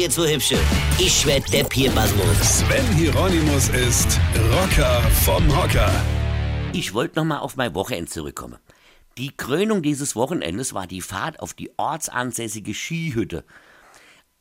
[0.00, 0.58] jetzt so hübsche.
[0.98, 2.60] Ich werd der Pierpasmus.
[2.60, 4.18] Sven Hieronymus ist
[4.50, 5.92] Rocker vom Hocker.
[6.72, 8.58] Ich wollte noch mal auf mein Wochenende zurückkommen.
[9.18, 13.44] Die Krönung dieses Wochenendes war die Fahrt auf die ortsansässige Skihütte.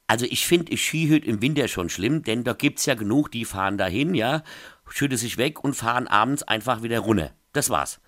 [0.07, 3.77] Also ich finde Skihütte im Winter schon schlimm, denn da gibt's ja genug, die fahren
[3.77, 4.43] dahin, ja,
[4.87, 7.31] schütten sich weg und fahren abends einfach wieder runter.
[7.51, 7.99] Das war's.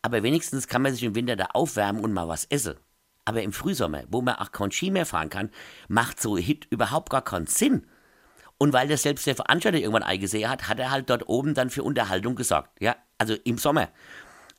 [0.00, 2.76] Aber wenigstens kann man sich im Winter da aufwärmen und mal was essen.
[3.24, 5.50] Aber im Frühsommer, wo man auch kein Ski mehr fahren kann,
[5.88, 7.86] macht so ein Hit überhaupt gar keinen Sinn.
[8.58, 11.70] Und weil das selbst der Veranstalter irgendwann eingesehen hat, hat er halt dort oben dann
[11.70, 12.70] für Unterhaltung gesorgt.
[12.80, 13.88] Ja, also im Sommer.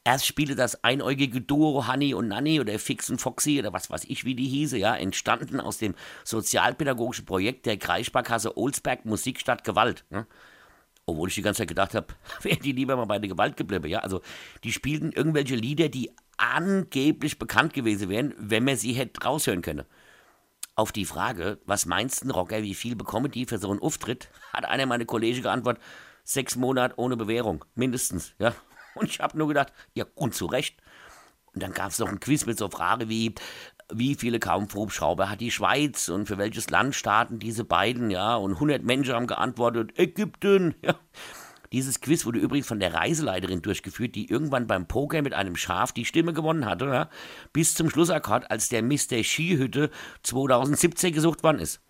[0.06, 4.04] Erst spielte das einäugige Duo Honey und Nanny oder Fix und Foxy oder was weiß
[4.06, 9.64] ich, wie die hieße, ja, entstanden aus dem sozialpädagogischen Projekt der Kreissparkasse Olsberg Musik statt
[9.64, 10.04] Gewalt.
[10.10, 10.28] Ja.
[11.06, 12.08] Obwohl ich die ganze Zeit gedacht habe,
[12.42, 13.88] wäre die lieber mal bei der Gewalt geblieben.
[13.88, 14.22] Ja, also
[14.66, 16.12] die spielten irgendwelche Lieder, die
[16.44, 19.86] angeblich bekannt gewesen wären, wenn man sie hätte raushören können.
[20.76, 24.30] Auf die Frage, was meinst du, Rocker, wie viel bekommen die für so einen Auftritt,
[24.52, 25.84] hat einer meiner Kollegen geantwortet,
[26.24, 28.54] sechs Monate ohne Bewährung, mindestens, ja.
[28.96, 30.80] Und ich habe nur gedacht, ja, und zu Recht.
[31.54, 33.34] Und dann gab es noch ein Quiz mit so Frage wie,
[33.92, 38.36] wie viele Kampfhubschrauber hat die Schweiz und für welches Land starten diese beiden, ja.
[38.36, 40.96] Und 100 Menschen haben geantwortet, Ägypten, ja.
[41.74, 45.92] Dieses Quiz wurde übrigens von der Reiseleiterin durchgeführt, die irgendwann beim Poker mit einem Schaf
[45.92, 47.10] die Stimme gewonnen hatte, ja,
[47.52, 49.24] bis zum Schlussakkord, als der Mr.
[49.24, 49.90] Skihütte
[50.22, 51.82] 2017 gesucht worden ist.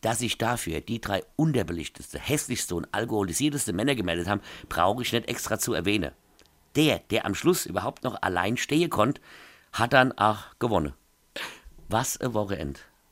[0.00, 5.28] Dass sich dafür die drei unterbelichteste, hässlichste und alkoholisierteste Männer gemeldet haben, brauche ich nicht
[5.28, 6.10] extra zu erwähnen.
[6.74, 9.22] Der, der am Schluss überhaupt noch allein stehen konnte,
[9.72, 10.92] hat dann auch gewonnen.
[11.88, 12.80] Was ein Wochenende.